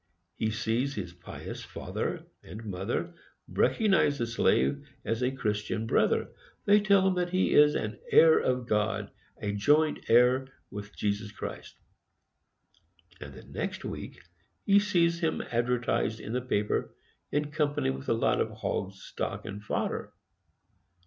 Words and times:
He 0.35 0.49
sees 0.49 0.95
his 0.95 1.13
pious 1.13 1.61
father 1.63 2.25
and 2.41 2.65
mother 2.65 3.13
recognize 3.47 4.17
the 4.17 4.25
slave 4.25 4.83
as 5.05 5.21
a 5.21 5.29
Christian 5.29 5.85
brother; 5.85 6.29
they 6.65 6.79
tell 6.81 7.07
him 7.07 7.13
that 7.13 7.29
he 7.29 7.53
is 7.53 7.75
an 7.75 7.99
"heir 8.11 8.39
of 8.39 8.65
God, 8.65 9.11
a 9.37 9.51
joint 9.51 9.99
heir 10.09 10.47
with 10.71 10.97
Jesus 10.97 11.31
Christ;" 11.31 11.75
and 13.19 13.35
the 13.35 13.43
next 13.43 13.85
week 13.85 14.23
he 14.65 14.79
sees 14.79 15.19
him 15.19 15.39
advertised 15.51 16.19
in 16.19 16.33
the 16.33 16.41
paper, 16.41 16.95
in 17.31 17.51
company 17.51 17.91
with 17.91 18.09
a 18.09 18.13
lot 18.13 18.41
of 18.41 18.49
hogs, 18.49 19.03
stock 19.03 19.45
and 19.45 19.63
fodder. 19.63 20.11